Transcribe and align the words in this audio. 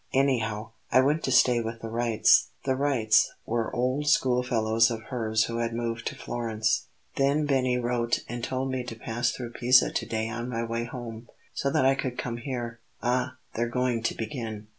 Anyhow, 0.15 0.71
I 0.91 1.01
went 1.01 1.23
to 1.25 1.31
stay 1.31 1.61
with 1.61 1.81
the 1.83 1.89
Wrights." 1.91 2.47
(The 2.65 2.75
Wrights 2.75 3.33
were 3.45 3.71
old 3.71 4.07
schoolfellows 4.09 4.89
of 4.89 4.99
hers 5.11 5.43
who 5.43 5.57
had 5.59 5.75
moved 5.75 6.07
to 6.07 6.15
Florence.) 6.15 6.87
"Then 7.17 7.45
Bini 7.45 7.77
wrote 7.77 8.21
and 8.27 8.43
told 8.43 8.71
me 8.71 8.83
to 8.85 8.95
pass 8.95 9.29
through 9.29 9.51
Pisa 9.51 9.91
to 9.91 10.05
day 10.07 10.27
on 10.27 10.49
my 10.49 10.63
way 10.63 10.85
home, 10.85 11.29
so 11.53 11.69
that 11.69 11.85
I 11.85 11.93
could 11.93 12.17
come 12.17 12.37
here. 12.37 12.79
Ah! 13.03 13.37
they're 13.53 13.69
going 13.69 14.01
to 14.01 14.15
begin." 14.15 14.69